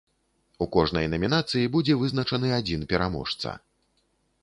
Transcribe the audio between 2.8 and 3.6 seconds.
пераможца.